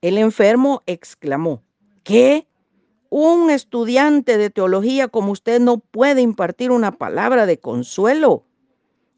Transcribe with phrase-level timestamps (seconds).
[0.00, 1.62] El enfermo exclamó,
[2.02, 2.46] ¿qué?
[3.08, 8.44] Un estudiante de teología como usted no puede impartir una palabra de consuelo.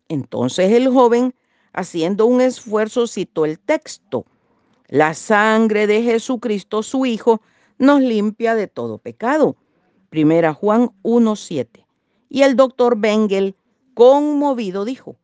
[0.09, 1.35] Entonces el joven,
[1.73, 4.27] haciendo un esfuerzo, citó el texto.
[4.89, 7.41] La sangre de Jesucristo, su Hijo,
[7.79, 9.57] nos limpia de todo pecado.
[10.11, 11.87] Primera Juan 1.7.
[12.29, 13.57] Y el doctor Bengel,
[13.95, 15.17] conmovido, dijo,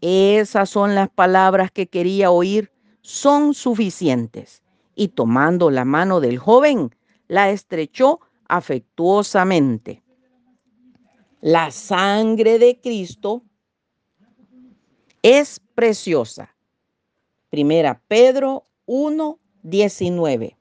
[0.00, 4.62] esas son las palabras que quería oír, son suficientes.
[4.94, 6.94] Y tomando la mano del joven,
[7.28, 10.02] la estrechó afectuosamente.
[11.40, 13.42] La sangre de Cristo
[15.22, 16.54] es preciosa.
[17.50, 20.56] Primera Pedro 1, 19.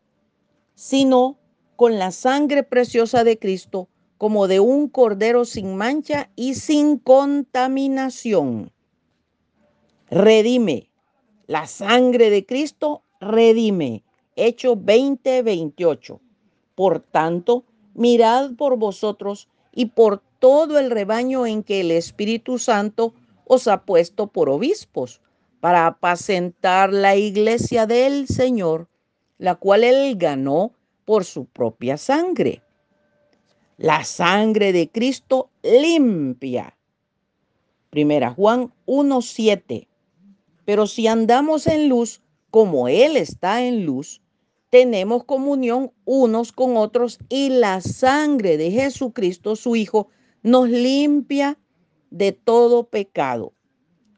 [0.75, 1.37] Sino
[1.75, 8.71] con la sangre preciosa de Cristo como de un cordero sin mancha y sin contaminación.
[10.11, 10.91] Redime.
[11.47, 14.03] La sangre de Cristo redime.
[14.35, 16.21] Hechos 20, 28.
[16.75, 17.63] Por tanto,
[17.95, 23.13] mirad por vosotros y por todo el rebaño en que el Espíritu Santo
[23.45, 25.21] os ha puesto por obispos
[25.59, 28.87] para apacentar la iglesia del Señor,
[29.37, 30.73] la cual él ganó
[31.05, 32.61] por su propia sangre.
[33.77, 36.75] La sangre de Cristo limpia.
[37.89, 39.87] Primera Juan 1.7.
[40.65, 42.21] Pero si andamos en luz,
[42.51, 44.21] como Él está en luz,
[44.69, 50.07] tenemos comunión unos con otros y la sangre de Jesucristo, su Hijo,
[50.43, 51.57] nos limpia
[52.11, 53.53] de todo pecado.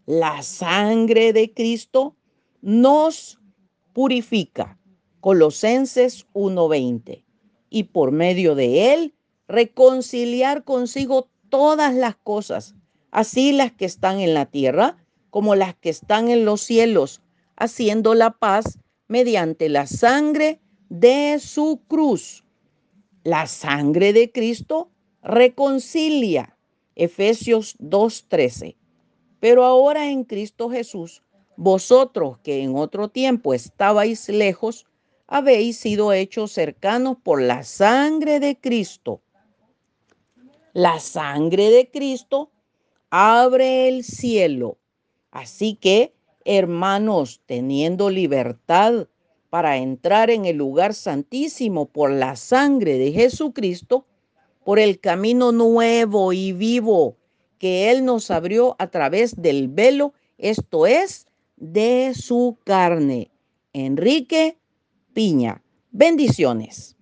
[0.05, 2.17] La sangre de Cristo
[2.61, 3.39] nos
[3.93, 4.77] purifica.
[5.21, 7.23] Colosenses 1:20.
[7.69, 9.15] Y por medio de él
[9.47, 12.75] reconciliar consigo todas las cosas,
[13.11, 14.97] así las que están en la tierra
[15.29, 17.21] como las que están en los cielos,
[17.55, 22.43] haciendo la paz mediante la sangre de su cruz.
[23.23, 24.91] La sangre de Cristo
[25.23, 26.57] reconcilia
[26.95, 28.75] Efesios 2.13.
[29.39, 31.21] Pero ahora en Cristo Jesús,
[31.55, 34.85] vosotros que en otro tiempo estabais lejos,
[35.27, 39.21] habéis sido hechos cercanos por la sangre de Cristo.
[40.73, 42.51] La sangre de Cristo
[43.09, 44.77] abre el cielo.
[45.31, 46.13] Así que,
[46.45, 49.07] hermanos, teniendo libertad
[49.49, 54.07] para entrar en el lugar santísimo por la sangre de Jesucristo,
[54.63, 57.18] por el camino nuevo y vivo
[57.57, 63.31] que Él nos abrió a través del velo, esto es, de su carne.
[63.72, 64.57] Enrique
[65.13, 65.62] Piña.
[65.91, 66.92] Bendiciones.